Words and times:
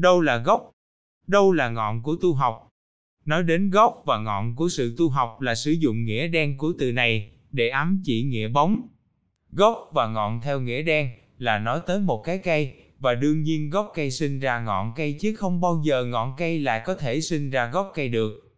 đâu 0.00 0.20
là 0.20 0.36
gốc, 0.36 0.70
đâu 1.26 1.52
là 1.52 1.68
ngọn 1.68 2.02
của 2.02 2.16
tu 2.22 2.34
học. 2.34 2.68
Nói 3.24 3.42
đến 3.42 3.70
gốc 3.70 4.02
và 4.06 4.18
ngọn 4.18 4.56
của 4.56 4.68
sự 4.68 4.94
tu 4.98 5.08
học 5.08 5.40
là 5.40 5.54
sử 5.54 5.70
dụng 5.70 6.04
nghĩa 6.04 6.28
đen 6.28 6.58
của 6.58 6.72
từ 6.78 6.92
này 6.92 7.32
để 7.50 7.68
ám 7.68 8.02
chỉ 8.04 8.22
nghĩa 8.22 8.48
bóng. 8.48 8.88
Gốc 9.52 9.90
và 9.92 10.06
ngọn 10.06 10.40
theo 10.40 10.60
nghĩa 10.60 10.82
đen 10.82 11.10
là 11.38 11.58
nói 11.58 11.80
tới 11.86 11.98
một 11.98 12.22
cái 12.24 12.38
cây, 12.38 12.74
và 12.98 13.14
đương 13.14 13.42
nhiên 13.42 13.70
gốc 13.70 13.92
cây 13.94 14.10
sinh 14.10 14.40
ra 14.40 14.60
ngọn 14.60 14.92
cây 14.96 15.16
chứ 15.20 15.34
không 15.36 15.60
bao 15.60 15.80
giờ 15.84 16.04
ngọn 16.04 16.34
cây 16.36 16.58
lại 16.58 16.82
có 16.86 16.94
thể 16.94 17.20
sinh 17.20 17.50
ra 17.50 17.70
gốc 17.70 17.92
cây 17.94 18.08
được. 18.08 18.56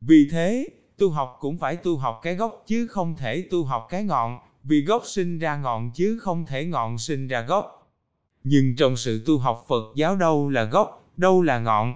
Vì 0.00 0.28
thế, 0.30 0.68
tu 0.98 1.10
học 1.10 1.36
cũng 1.40 1.58
phải 1.58 1.76
tu 1.76 1.96
học 1.96 2.20
cái 2.22 2.34
gốc 2.34 2.62
chứ 2.66 2.86
không 2.86 3.16
thể 3.16 3.44
tu 3.50 3.64
học 3.64 3.86
cái 3.90 4.04
ngọn, 4.04 4.38
vì 4.62 4.80
gốc 4.80 5.02
sinh 5.06 5.38
ra 5.38 5.56
ngọn 5.56 5.90
chứ 5.94 6.18
không 6.22 6.46
thể 6.46 6.64
ngọn 6.64 6.98
sinh 6.98 7.28
ra 7.28 7.40
gốc. 7.40 7.83
Nhưng 8.44 8.76
trong 8.76 8.96
sự 8.96 9.22
tu 9.26 9.38
học 9.38 9.64
Phật 9.68 9.84
giáo 9.96 10.16
đâu 10.16 10.48
là 10.48 10.64
gốc, 10.64 11.12
đâu 11.16 11.42
là 11.42 11.58
ngọn. 11.58 11.94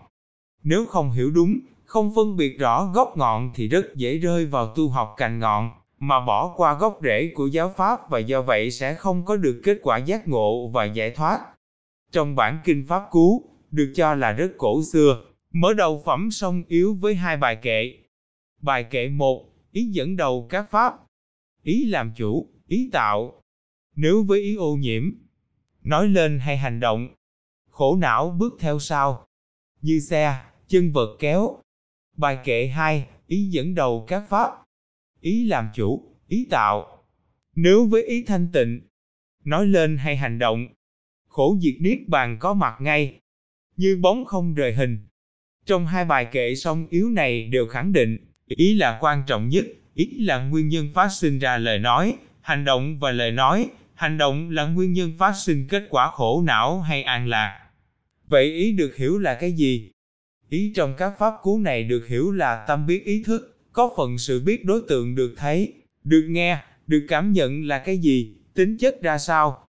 Nếu 0.62 0.86
không 0.86 1.10
hiểu 1.10 1.30
đúng, 1.30 1.58
không 1.84 2.12
phân 2.14 2.36
biệt 2.36 2.58
rõ 2.58 2.84
gốc 2.94 3.16
ngọn 3.16 3.50
thì 3.54 3.68
rất 3.68 3.94
dễ 3.94 4.18
rơi 4.18 4.46
vào 4.46 4.74
tu 4.74 4.88
học 4.88 5.14
cành 5.16 5.38
ngọn, 5.38 5.70
mà 5.98 6.26
bỏ 6.26 6.54
qua 6.56 6.74
gốc 6.74 7.00
rễ 7.02 7.32
của 7.34 7.46
giáo 7.46 7.72
pháp 7.76 8.10
và 8.10 8.18
do 8.18 8.42
vậy 8.42 8.70
sẽ 8.70 8.94
không 8.94 9.24
có 9.24 9.36
được 9.36 9.60
kết 9.64 9.78
quả 9.82 9.98
giác 9.98 10.28
ngộ 10.28 10.68
và 10.68 10.84
giải 10.84 11.10
thoát. 11.10 11.40
Trong 12.12 12.36
bản 12.36 12.60
kinh 12.64 12.86
Pháp 12.86 13.02
Cú, 13.10 13.44
được 13.70 13.92
cho 13.96 14.14
là 14.14 14.32
rất 14.32 14.52
cổ 14.58 14.82
xưa, 14.92 15.22
mở 15.52 15.74
đầu 15.74 16.02
phẩm 16.04 16.30
song 16.30 16.62
yếu 16.68 16.94
với 16.94 17.14
hai 17.14 17.36
bài 17.36 17.56
kệ. 17.62 17.92
Bài 18.62 18.84
kệ 18.84 19.08
1, 19.08 19.44
ý 19.72 19.82
dẫn 19.92 20.16
đầu 20.16 20.46
các 20.50 20.70
pháp, 20.70 20.94
ý 21.62 21.84
làm 21.84 22.12
chủ, 22.16 22.48
ý 22.66 22.90
tạo. 22.92 23.42
Nếu 23.96 24.22
với 24.22 24.40
ý 24.40 24.56
ô 24.56 24.76
nhiễm, 24.76 25.02
nói 25.88 26.08
lên 26.08 26.38
hay 26.38 26.56
hành 26.56 26.80
động, 26.80 27.08
khổ 27.70 27.96
não 27.96 28.36
bước 28.38 28.52
theo 28.60 28.78
sau, 28.78 29.26
như 29.82 30.00
xe, 30.00 30.40
chân 30.68 30.92
vật 30.92 31.16
kéo. 31.18 31.56
Bài 32.16 32.38
kệ 32.44 32.66
2, 32.66 33.06
ý 33.26 33.48
dẫn 33.50 33.74
đầu 33.74 34.04
các 34.08 34.24
pháp, 34.28 34.50
ý 35.20 35.48
làm 35.48 35.68
chủ, 35.74 36.16
ý 36.26 36.46
tạo. 36.50 37.04
Nếu 37.54 37.86
với 37.86 38.02
ý 38.02 38.24
thanh 38.26 38.48
tịnh, 38.52 38.80
nói 39.44 39.66
lên 39.66 39.96
hay 39.96 40.16
hành 40.16 40.38
động, 40.38 40.66
khổ 41.28 41.56
diệt 41.60 41.74
niết 41.80 41.98
bàn 42.08 42.36
có 42.40 42.54
mặt 42.54 42.76
ngay, 42.80 43.20
như 43.76 43.98
bóng 44.00 44.24
không 44.24 44.54
rời 44.54 44.74
hình. 44.74 44.98
Trong 45.66 45.86
hai 45.86 46.04
bài 46.04 46.26
kệ 46.32 46.54
song 46.54 46.86
yếu 46.90 47.10
này 47.10 47.48
đều 47.48 47.66
khẳng 47.66 47.92
định, 47.92 48.16
ý 48.46 48.74
là 48.74 48.98
quan 49.00 49.22
trọng 49.26 49.48
nhất, 49.48 49.64
ý 49.94 50.06
là 50.18 50.38
nguyên 50.38 50.68
nhân 50.68 50.88
phát 50.94 51.08
sinh 51.08 51.38
ra 51.38 51.58
lời 51.58 51.78
nói, 51.78 52.14
hành 52.40 52.64
động 52.64 52.98
và 52.98 53.10
lời 53.10 53.32
nói, 53.32 53.70
hành 53.98 54.18
động 54.18 54.50
là 54.50 54.66
nguyên 54.66 54.92
nhân 54.92 55.12
phát 55.18 55.32
sinh 55.36 55.66
kết 55.68 55.86
quả 55.90 56.10
khổ 56.10 56.42
não 56.46 56.80
hay 56.80 57.02
an 57.02 57.28
lạc. 57.28 57.60
Vậy 58.26 58.52
ý 58.52 58.72
được 58.72 58.96
hiểu 58.96 59.18
là 59.18 59.34
cái 59.34 59.52
gì? 59.52 59.90
Ý 60.48 60.72
trong 60.74 60.94
các 60.98 61.12
pháp 61.18 61.34
cú 61.42 61.58
này 61.58 61.84
được 61.84 62.06
hiểu 62.06 62.32
là 62.32 62.64
tâm 62.68 62.86
biết 62.86 63.04
ý 63.04 63.22
thức, 63.22 63.58
có 63.72 63.90
phần 63.96 64.18
sự 64.18 64.44
biết 64.44 64.64
đối 64.64 64.82
tượng 64.88 65.14
được 65.14 65.34
thấy, 65.36 65.72
được 66.04 66.26
nghe, 66.28 66.58
được 66.86 67.06
cảm 67.08 67.32
nhận 67.32 67.64
là 67.64 67.78
cái 67.78 67.98
gì, 67.98 68.36
tính 68.54 68.76
chất 68.78 69.02
ra 69.02 69.18
sao. 69.18 69.66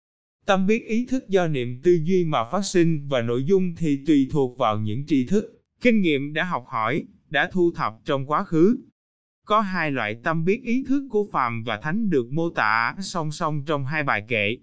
Tâm 0.46 0.66
biết 0.66 0.86
ý 0.86 1.06
thức 1.06 1.28
do 1.28 1.46
niệm 1.46 1.80
tư 1.82 1.98
duy 2.02 2.24
mà 2.24 2.44
phát 2.44 2.62
sinh 2.62 3.08
và 3.08 3.22
nội 3.22 3.44
dung 3.44 3.74
thì 3.76 3.98
tùy 4.06 4.28
thuộc 4.32 4.58
vào 4.58 4.78
những 4.78 5.04
tri 5.06 5.26
thức, 5.26 5.62
kinh 5.80 6.02
nghiệm 6.02 6.32
đã 6.32 6.44
học 6.44 6.64
hỏi, 6.68 7.04
đã 7.30 7.50
thu 7.52 7.72
thập 7.74 7.92
trong 8.04 8.26
quá 8.26 8.44
khứ. 8.44 8.76
Có 9.46 9.60
hai 9.60 9.90
loại 9.90 10.16
tâm 10.24 10.44
biết 10.44 10.62
ý 10.62 10.84
thức 10.88 11.08
của 11.10 11.26
phàm 11.32 11.62
và 11.64 11.76
thánh 11.76 12.10
được 12.10 12.32
mô 12.32 12.50
tả 12.50 12.94
song 13.00 13.32
song 13.32 13.64
trong 13.66 13.86
hai 13.86 14.02
bài 14.02 14.24
kệ. 14.28 14.56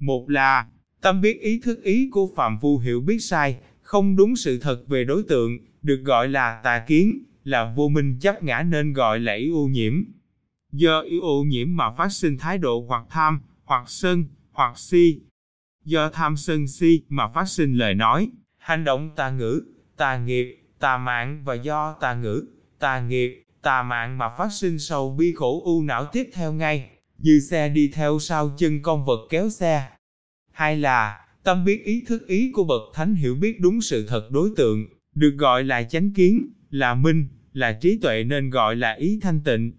Một 0.00 0.30
là 0.30 0.66
tâm 1.00 1.20
biết 1.20 1.40
ý 1.40 1.60
thức 1.60 1.82
ý 1.82 2.08
của 2.10 2.28
phàm 2.36 2.58
phu 2.60 2.78
hiểu 2.78 3.00
biết 3.00 3.18
sai, 3.18 3.58
không 3.82 4.16
đúng 4.16 4.36
sự 4.36 4.58
thật 4.58 4.84
về 4.88 5.04
đối 5.04 5.22
tượng, 5.22 5.58
được 5.82 6.02
gọi 6.04 6.28
là 6.28 6.60
tà 6.64 6.84
kiến, 6.86 7.24
là 7.44 7.72
vô 7.76 7.88
minh 7.88 8.18
chấp 8.20 8.42
ngã 8.42 8.62
nên 8.62 8.92
gọi 8.92 9.20
là 9.20 9.32
ý 9.32 9.50
ô 9.50 9.66
nhiễm. 9.66 10.04
Do 10.72 11.00
ý 11.00 11.18
ô 11.22 11.44
nhiễm 11.44 11.76
mà 11.76 11.90
phát 11.90 12.08
sinh 12.12 12.38
thái 12.38 12.58
độ 12.58 12.84
hoặc 12.88 13.04
tham, 13.10 13.40
hoặc 13.64 13.84
sân, 13.88 14.24
hoặc 14.52 14.78
si. 14.78 15.20
Do 15.84 16.10
tham 16.10 16.36
sân 16.36 16.66
si 16.66 17.02
mà 17.08 17.28
phát 17.28 17.48
sinh 17.48 17.74
lời 17.74 17.94
nói, 17.94 18.30
hành 18.58 18.84
động 18.84 19.10
tà 19.16 19.30
ngữ, 19.30 19.62
tà 19.96 20.18
nghiệp, 20.18 20.56
tà 20.78 20.98
mạng 20.98 21.42
và 21.44 21.54
do 21.54 21.92
tà 22.00 22.14
ngữ, 22.14 22.44
tà 22.78 23.00
nghiệp, 23.00 23.42
tà 23.62 23.82
mạng 23.82 24.18
mà 24.18 24.28
phát 24.38 24.48
sinh 24.52 24.78
sầu 24.78 25.14
bi 25.18 25.32
khổ 25.36 25.62
u 25.64 25.82
não 25.82 26.04
tiếp 26.12 26.30
theo 26.32 26.52
ngay, 26.52 26.90
như 27.18 27.40
xe 27.50 27.68
đi 27.68 27.90
theo 27.94 28.18
sau 28.18 28.50
chân 28.58 28.82
con 28.82 29.04
vật 29.04 29.26
kéo 29.30 29.50
xe. 29.50 29.88
Hai 30.52 30.76
là, 30.76 31.26
tâm 31.42 31.64
biết 31.64 31.84
ý 31.84 32.04
thức 32.06 32.26
ý 32.26 32.52
của 32.52 32.64
bậc 32.64 32.82
thánh 32.94 33.14
hiểu 33.14 33.34
biết 33.34 33.60
đúng 33.60 33.80
sự 33.80 34.06
thật 34.08 34.30
đối 34.30 34.50
tượng, 34.56 34.86
được 35.14 35.34
gọi 35.38 35.64
là 35.64 35.82
chánh 35.82 36.10
kiến, 36.10 36.52
là 36.70 36.94
minh, 36.94 37.26
là 37.52 37.72
trí 37.72 37.98
tuệ 38.02 38.24
nên 38.24 38.50
gọi 38.50 38.76
là 38.76 38.92
ý 38.92 39.18
thanh 39.22 39.40
tịnh. 39.44 39.72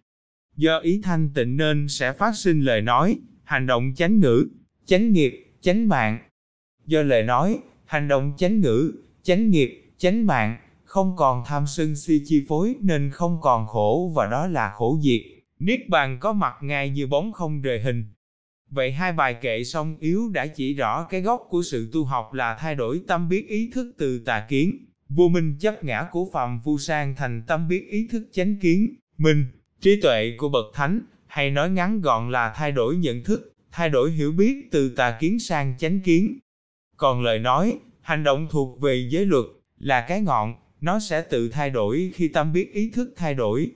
Do 0.55 0.79
ý 0.79 1.01
thanh 1.03 1.29
tịnh 1.33 1.57
nên 1.57 1.87
sẽ 1.87 2.13
phát 2.13 2.35
sinh 2.35 2.61
lời 2.61 2.81
nói, 2.81 3.19
hành 3.43 3.67
động 3.67 3.93
chánh 3.95 4.19
ngữ, 4.19 4.47
chánh 4.85 5.11
nghiệp, 5.11 5.53
chánh 5.61 5.87
mạng. 5.87 6.19
Do 6.85 7.01
lời 7.01 7.23
nói, 7.23 7.59
hành 7.85 8.07
động 8.07 8.33
chánh 8.37 8.61
ngữ, 8.61 8.93
chánh 9.23 9.49
nghiệp, 9.49 9.93
chánh 9.97 10.27
mạng, 10.27 10.57
không 10.89 11.15
còn 11.15 11.43
tham 11.45 11.67
sân 11.67 11.95
si 11.95 12.21
chi 12.25 12.45
phối 12.47 12.75
nên 12.81 13.11
không 13.11 13.37
còn 13.41 13.67
khổ 13.67 14.11
và 14.15 14.25
đó 14.25 14.47
là 14.47 14.71
khổ 14.75 14.99
diệt. 15.01 15.21
Niết 15.59 15.89
bàn 15.89 16.17
có 16.19 16.33
mặt 16.33 16.53
ngay 16.61 16.89
như 16.89 17.07
bóng 17.07 17.31
không 17.31 17.61
rời 17.61 17.79
hình. 17.79 18.05
Vậy 18.69 18.91
hai 18.91 19.11
bài 19.11 19.33
kệ 19.33 19.63
song 19.63 19.97
yếu 19.99 20.29
đã 20.29 20.47
chỉ 20.47 20.73
rõ 20.73 21.03
cái 21.09 21.21
gốc 21.21 21.47
của 21.49 21.61
sự 21.63 21.89
tu 21.93 22.05
học 22.05 22.33
là 22.33 22.57
thay 22.59 22.75
đổi 22.75 23.01
tâm 23.07 23.29
biết 23.29 23.47
ý 23.47 23.71
thức 23.73 23.93
từ 23.97 24.19
tà 24.19 24.45
kiến, 24.49 24.85
vô 25.09 25.27
minh 25.27 25.57
chấp 25.59 25.83
ngã 25.83 26.07
của 26.11 26.29
phàm 26.33 26.61
phu 26.65 26.77
sang 26.77 27.15
thành 27.15 27.43
tâm 27.47 27.67
biết 27.67 27.87
ý 27.89 28.07
thức 28.11 28.27
chánh 28.31 28.55
kiến, 28.61 28.95
minh, 29.17 29.45
trí 29.81 30.01
tuệ 30.01 30.35
của 30.37 30.49
bậc 30.49 30.65
thánh, 30.73 31.01
hay 31.27 31.51
nói 31.51 31.69
ngắn 31.69 32.01
gọn 32.01 32.31
là 32.31 32.53
thay 32.55 32.71
đổi 32.71 32.95
nhận 32.95 33.23
thức, 33.23 33.53
thay 33.71 33.89
đổi 33.89 34.11
hiểu 34.11 34.31
biết 34.31 34.71
từ 34.71 34.89
tà 34.89 35.17
kiến 35.19 35.39
sang 35.39 35.75
chánh 35.77 35.99
kiến. 35.99 36.39
Còn 36.97 37.21
lời 37.21 37.39
nói, 37.39 37.77
hành 38.01 38.23
động 38.23 38.47
thuộc 38.49 38.81
về 38.81 39.07
giới 39.11 39.25
luật, 39.25 39.45
là 39.79 40.05
cái 40.07 40.21
ngọn, 40.21 40.55
nó 40.81 40.99
sẽ 40.99 41.21
tự 41.21 41.49
thay 41.49 41.69
đổi 41.69 42.11
khi 42.13 42.27
tâm 42.27 42.53
biết 42.53 42.73
ý 42.73 42.89
thức 42.89 43.13
thay 43.15 43.33
đổi. 43.33 43.71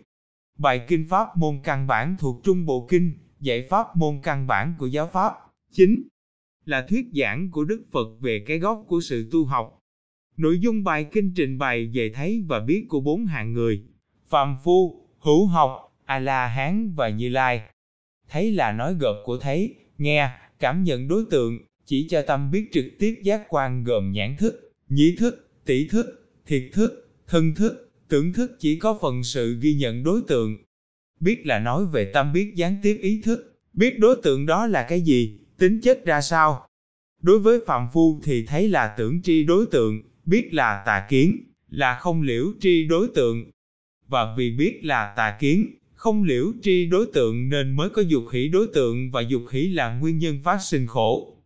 Bài 0.58 0.86
kinh 0.88 1.08
pháp 1.10 1.38
môn 1.38 1.60
căn 1.64 1.88
bản 1.88 2.16
thuộc 2.20 2.44
Trung 2.44 2.66
Bộ 2.66 2.88
Kinh, 2.90 3.14
dạy 3.40 3.68
pháp 3.70 3.96
môn 3.96 4.20
căn 4.24 4.48
bản 4.48 4.74
của 4.78 4.88
giáo 4.88 5.10
pháp. 5.14 5.34
Chính 5.72 6.08
là 6.66 6.86
thuyết 6.90 7.06
giảng 7.14 7.52
của 7.52 7.64
Đức 7.64 7.86
Phật 7.92 8.08
về 8.22 8.44
cái 8.48 8.60
gốc 8.60 8.86
của 8.88 9.02
sự 9.02 9.30
tu 9.32 9.46
học. 9.46 9.80
Nội 10.38 10.60
dung 10.60 10.84
bài 10.84 11.06
kinh 11.12 11.34
trình 11.36 11.58
bày 11.58 11.92
về 11.94 12.12
thấy 12.16 12.44
và 12.48 12.60
biết 12.60 12.86
của 12.90 13.00
bốn 13.00 13.26
hạng 13.26 13.54
người, 13.54 13.84
phàm 14.30 14.58
phu, 14.64 15.08
hữu 15.20 15.46
học, 15.48 15.98
A-la-hán 16.06 16.94
và 16.96 17.10
Như 17.10 17.30
Lai. 17.30 17.62
Thấy 18.30 18.52
là 18.52 18.72
nói 18.72 18.96
gợp 19.00 19.22
của 19.26 19.38
thấy, 19.38 19.76
nghe, 19.98 20.30
cảm 20.60 20.84
nhận 20.84 21.08
đối 21.08 21.24
tượng, 21.32 21.60
chỉ 21.86 22.08
cho 22.10 22.22
tâm 22.28 22.52
biết 22.52 22.70
trực 22.72 22.86
tiếp 23.00 23.16
giác 23.24 23.46
quan 23.50 23.84
gồm 23.84 24.12
nhãn 24.12 24.36
thức, 24.40 24.72
nhĩ 24.90 25.16
thức, 25.16 25.50
tỷ 25.66 25.88
thức, 25.88 26.23
thiệt 26.46 26.64
thức, 26.74 27.10
thân 27.28 27.56
thức, 27.56 27.92
tưởng 28.08 28.34
thức 28.34 28.52
chỉ 28.60 28.80
có 28.80 28.98
phần 29.02 29.24
sự 29.24 29.60
ghi 29.62 29.74
nhận 29.74 30.04
đối 30.04 30.22
tượng. 30.28 30.58
Biết 31.20 31.46
là 31.46 31.60
nói 31.60 31.86
về 31.86 32.12
tâm 32.14 32.34
biết 32.34 32.52
gián 32.56 32.78
tiếp 32.84 32.98
ý 33.02 33.22
thức, 33.22 33.60
biết 33.74 34.00
đối 34.00 34.16
tượng 34.24 34.46
đó 34.46 34.68
là 34.68 34.86
cái 34.90 35.02
gì, 35.02 35.40
tính 35.58 35.82
chất 35.82 36.06
ra 36.06 36.22
sao. 36.22 36.68
Đối 37.22 37.40
với 37.40 37.60
phạm 37.66 37.88
phu 37.94 38.20
thì 38.24 38.46
thấy 38.46 38.70
là 38.70 38.96
tưởng 38.98 39.22
tri 39.22 39.44
đối 39.44 39.66
tượng, 39.66 40.02
biết 40.26 40.54
là 40.54 40.84
tà 40.86 41.06
kiến, 41.10 41.38
là 41.70 42.00
không 42.00 42.22
liễu 42.22 42.46
tri 42.60 42.84
đối 42.84 43.08
tượng. 43.16 43.46
Và 44.08 44.36
vì 44.38 44.52
biết 44.52 44.80
là 44.84 45.14
tà 45.18 45.38
kiến, 45.40 45.76
không 45.94 46.24
liễu 46.24 46.52
tri 46.62 46.86
đối 46.86 47.06
tượng 47.14 47.50
nên 47.50 47.76
mới 47.76 47.90
có 47.90 48.02
dục 48.02 48.24
hỷ 48.32 48.48
đối 48.48 48.68
tượng 48.68 49.12
và 49.12 49.22
dục 49.22 49.44
hỷ 49.52 49.68
là 49.68 49.94
nguyên 49.94 50.18
nhân 50.18 50.40
phát 50.44 50.58
sinh 50.62 50.88
khổ. 50.88 51.38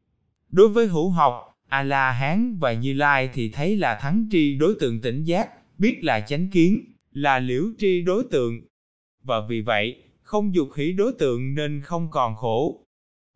Đối 0.52 0.68
với 0.70 0.88
hữu 0.88 1.10
học, 1.10 1.47
A-la-hán 1.68 2.58
và 2.60 2.74
Như 2.74 2.94
Lai 2.94 3.30
thì 3.34 3.50
thấy 3.50 3.78
là 3.78 3.96
thắng 4.02 4.28
tri 4.32 4.56
đối 4.56 4.76
tượng 4.80 5.02
tỉnh 5.02 5.24
giác, 5.24 5.50
biết 5.78 6.04
là 6.04 6.20
chánh 6.20 6.50
kiến, 6.50 6.94
là 7.12 7.40
liễu 7.40 7.64
tri 7.78 8.02
đối 8.02 8.24
tượng. 8.32 8.62
Và 9.24 9.36
vì 9.50 9.62
vậy, 9.62 10.02
không 10.22 10.56
dục 10.56 10.70
hỷ 10.76 10.92
đối 10.92 11.12
tượng 11.20 11.56
nên 11.56 11.82
không 11.82 12.08
còn 12.12 12.36
khổ. 12.36 12.84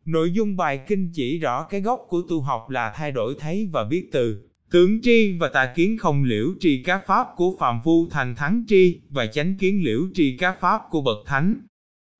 Nội 0.04 0.32
dung 0.32 0.56
bài 0.56 0.80
kinh 0.86 1.10
chỉ 1.14 1.38
rõ 1.38 1.66
cái 1.70 1.80
gốc 1.80 2.06
của 2.08 2.22
tu 2.28 2.40
học 2.40 2.70
là 2.70 2.92
thay 2.96 3.12
đổi 3.12 3.34
thấy 3.38 3.68
và 3.72 3.84
biết 3.84 4.08
từ 4.12 4.48
Tưởng 4.72 5.00
tri 5.02 5.36
và 5.40 5.48
tà 5.48 5.72
kiến 5.76 5.98
không 5.98 6.24
liễu 6.24 6.46
tri 6.60 6.82
các 6.82 7.02
pháp 7.06 7.26
của 7.36 7.56
phàm 7.60 7.80
phu 7.84 8.08
thành 8.10 8.34
thắng 8.34 8.64
tri 8.68 9.00
và 9.10 9.26
chánh 9.26 9.54
kiến 9.58 9.80
liễu 9.84 10.00
tri 10.14 10.36
các 10.36 10.60
pháp 10.60 10.82
của 10.90 11.02
bậc 11.02 11.18
thánh. 11.26 11.60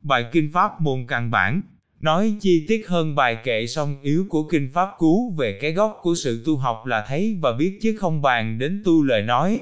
Bài 0.03 0.27
kinh 0.33 0.51
pháp 0.53 0.81
môn 0.81 1.07
căn 1.09 1.31
bản 1.31 1.63
nói 2.03 2.37
chi 2.41 2.65
tiết 2.69 2.89
hơn 2.89 3.15
bài 3.15 3.37
kệ 3.45 3.67
song 3.67 3.97
yếu 4.03 4.27
của 4.29 4.49
kinh 4.49 4.71
pháp 4.73 4.89
cú 4.99 5.35
về 5.39 5.59
cái 5.61 5.73
gốc 5.73 5.99
của 6.03 6.15
sự 6.15 6.43
tu 6.47 6.57
học 6.57 6.87
là 6.87 7.05
thấy 7.09 7.39
và 7.43 7.53
biết 7.53 7.79
chứ 7.83 7.97
không 8.01 8.23
bàn 8.23 8.59
đến 8.59 8.83
tu 8.85 9.03
lời 9.03 9.23
nói. 9.23 9.61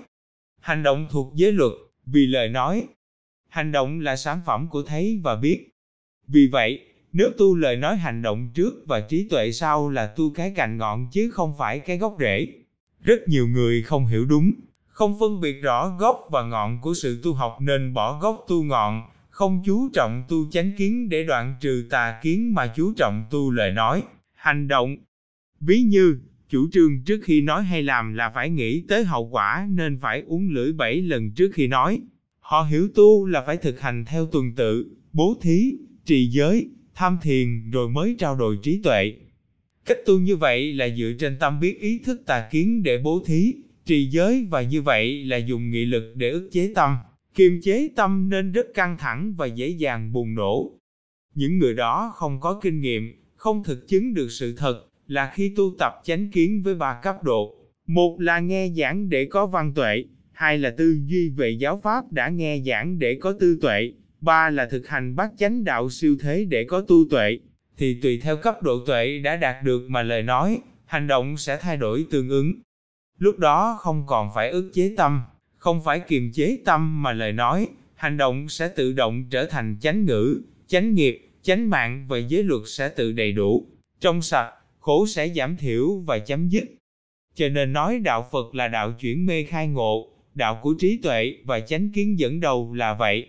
Hành 0.61 0.83
động 0.83 1.07
thuộc 1.11 1.33
giới 1.35 1.53
luật, 1.53 1.73
vì 2.07 2.27
lời 2.27 2.49
nói. 2.49 2.85
Hành 3.49 3.73
động 3.73 4.01
là 4.01 4.17
sản 4.17 4.41
phẩm 4.47 4.69
của 4.71 4.83
thấy 4.83 5.21
và 5.25 5.37
biết. 5.37 5.69
Vì 6.27 6.49
vậy, 6.53 6.81
nếu 7.13 7.31
tu 7.39 7.57
lời 7.57 7.77
nói 7.77 7.97
hành 7.97 8.23
động 8.23 8.51
trước 8.55 8.85
và 8.87 9.01
trí 9.01 9.29
tuệ 9.29 9.53
sau 9.53 9.91
là 9.91 10.07
tu 10.07 10.31
cái 10.35 10.53
cành 10.57 10.79
ngọn 10.79 11.09
chứ 11.13 11.31
không 11.33 11.55
phải 11.59 11.79
cái 11.79 11.99
gốc 11.99 12.17
rễ. 12.21 12.47
Rất 13.01 13.29
nhiều 13.29 13.49
người 13.49 13.83
không 13.83 14.07
hiểu 14.07 14.25
đúng, 14.25 14.53
không 14.87 15.17
phân 15.21 15.41
biệt 15.41 15.63
rõ 15.63 15.97
gốc 15.99 16.29
và 16.31 16.43
ngọn 16.43 16.81
của 16.81 16.95
sự 16.95 17.21
tu 17.23 17.35
học 17.35 17.57
nên 17.61 17.95
bỏ 17.95 18.19
gốc 18.19 18.45
tu 18.49 18.63
ngọn, 18.63 19.03
không 19.41 19.63
chú 19.65 19.89
trọng 19.93 20.25
tu 20.29 20.51
chánh 20.51 20.73
kiến 20.79 21.09
để 21.09 21.25
đoạn 21.25 21.55
trừ 21.61 21.87
tà 21.91 22.21
kiến 22.23 22.55
mà 22.55 22.73
chú 22.77 22.93
trọng 22.97 23.25
tu 23.31 23.51
lời 23.51 23.73
nói, 23.73 24.03
hành 24.35 24.69
động. 24.69 24.97
Ví 25.61 25.81
như, 25.83 26.19
chủ 26.49 26.69
trương 26.73 27.05
trước 27.05 27.21
khi 27.25 27.41
nói 27.41 27.63
hay 27.63 27.83
làm 27.83 28.15
là 28.15 28.31
phải 28.35 28.51
nghĩ 28.51 28.85
tới 28.89 29.05
hậu 29.05 29.29
quả 29.29 29.69
nên 29.71 29.99
phải 30.01 30.23
uống 30.27 30.51
lưỡi 30.51 30.73
bảy 30.73 31.03
lần 31.03 31.31
trước 31.31 31.51
khi 31.55 31.67
nói. 31.67 32.01
Họ 32.41 32.63
hiểu 32.63 32.89
tu 32.95 33.27
là 33.27 33.43
phải 33.47 33.57
thực 33.57 33.81
hành 33.81 34.05
theo 34.05 34.27
tuần 34.27 34.55
tự, 34.57 34.97
bố 35.13 35.37
thí, 35.43 35.73
trì 36.05 36.27
giới, 36.27 36.69
tham 36.95 37.19
thiền 37.23 37.71
rồi 37.71 37.89
mới 37.89 38.17
trao 38.19 38.37
đổi 38.37 38.59
trí 38.63 38.81
tuệ. 38.83 39.15
Cách 39.85 39.99
tu 40.07 40.19
như 40.19 40.37
vậy 40.37 40.73
là 40.73 40.89
dựa 40.99 41.13
trên 41.19 41.37
tâm 41.39 41.61
biết 41.61 41.81
ý 41.81 41.99
thức 41.99 42.23
tà 42.27 42.49
kiến 42.51 42.83
để 42.83 42.99
bố 42.99 43.23
thí, 43.27 43.55
trì 43.85 44.11
giới 44.11 44.47
và 44.51 44.63
như 44.63 44.83
vậy 44.83 45.25
là 45.25 45.37
dùng 45.37 45.71
nghị 45.71 45.85
lực 45.85 46.13
để 46.17 46.31
ức 46.31 46.49
chế 46.53 46.73
tâm. 46.75 46.97
Kiềm 47.35 47.61
chế 47.63 47.89
tâm 47.97 48.29
nên 48.29 48.53
rất 48.53 48.67
căng 48.75 48.99
thẳng 48.99 49.35
và 49.37 49.47
dễ 49.47 49.69
dàng 49.69 50.13
bùng 50.13 50.35
nổ. 50.35 50.73
Những 51.35 51.59
người 51.59 51.75
đó 51.75 52.13
không 52.15 52.41
có 52.41 52.61
kinh 52.63 52.81
nghiệm, 52.81 53.13
không 53.37 53.65
thực 53.65 53.89
chứng 53.89 54.15
được 54.15 54.29
sự 54.31 54.55
thật, 54.57 54.85
là 55.07 55.31
khi 55.35 55.55
tu 55.57 55.75
tập 55.79 55.93
chánh 56.05 56.31
kiến 56.31 56.63
với 56.63 56.75
ba 56.75 57.01
cấp 57.03 57.25
độ. 57.25 57.57
Một 57.87 58.21
là 58.21 58.41
nghe 58.41 58.69
giảng 58.77 59.09
để 59.09 59.25
có 59.25 59.47
văn 59.47 59.75
tuệ, 59.75 60.05
hai 60.33 60.59
là 60.59 60.71
tư 60.71 60.99
duy 61.07 61.29
về 61.29 61.51
giáo 61.51 61.81
pháp 61.83 62.13
đã 62.13 62.29
nghe 62.29 62.61
giảng 62.67 62.99
để 62.99 63.19
có 63.21 63.33
tư 63.41 63.59
tuệ, 63.63 63.93
ba 64.21 64.51
là 64.51 64.67
thực 64.67 64.89
hành 64.89 65.17
bát 65.17 65.31
chánh 65.39 65.65
đạo 65.65 65.91
siêu 65.91 66.17
thế 66.21 66.45
để 66.45 66.65
có 66.65 66.81
tu 66.81 66.97
tuệ. 67.11 67.39
Thì 67.77 68.01
tùy 68.03 68.21
theo 68.23 68.37
cấp 68.37 68.63
độ 68.63 68.85
tuệ 68.87 69.19
đã 69.19 69.37
đạt 69.37 69.57
được 69.65 69.83
mà 69.89 70.03
lời 70.03 70.23
nói, 70.23 70.59
hành 70.85 71.07
động 71.07 71.37
sẽ 71.37 71.57
thay 71.61 71.77
đổi 71.77 72.07
tương 72.11 72.29
ứng. 72.29 72.53
Lúc 73.19 73.39
đó 73.39 73.77
không 73.81 74.05
còn 74.07 74.31
phải 74.35 74.51
ức 74.51 74.71
chế 74.75 74.95
tâm, 74.97 75.23
không 75.61 75.81
phải 75.85 76.01
kiềm 76.01 76.33
chế 76.33 76.59
tâm 76.65 77.03
mà 77.03 77.13
lời 77.13 77.33
nói, 77.33 77.69
hành 77.95 78.17
động 78.17 78.49
sẽ 78.49 78.69
tự 78.69 78.93
động 78.93 79.25
trở 79.31 79.47
thành 79.47 79.77
chánh 79.81 80.05
ngữ, 80.05 80.43
chánh 80.67 80.95
nghiệp, 80.95 81.31
chánh 81.43 81.71
mạng 81.71 82.07
và 82.09 82.19
giới 82.19 82.43
luật 82.43 82.63
sẽ 82.67 82.89
tự 82.89 83.13
đầy 83.13 83.33
đủ, 83.33 83.67
trong 84.01 84.23
sạch, 84.23 84.53
khổ 84.79 85.07
sẽ 85.07 85.29
giảm 85.29 85.57
thiểu 85.57 85.99
và 85.99 86.19
chấm 86.19 86.49
dứt. 86.49 86.65
Cho 87.35 87.49
nên 87.49 87.73
nói 87.73 87.99
đạo 87.99 88.29
Phật 88.33 88.55
là 88.55 88.69
đạo 88.69 88.93
chuyển 89.01 89.27
mê 89.27 89.45
khai 89.45 89.67
ngộ, 89.67 90.09
đạo 90.35 90.61
của 90.63 90.75
trí 90.79 90.99
tuệ 91.03 91.35
và 91.45 91.61
chánh 91.61 91.93
kiến 91.93 92.19
dẫn 92.19 92.41
đầu 92.41 92.75
là 92.75 92.95
vậy. 92.95 93.27